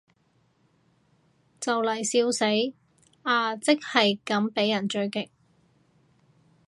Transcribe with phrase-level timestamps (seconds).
[1.59, 2.45] 就嚟笑死，
[3.21, 5.29] 阿即係咁被人狙擊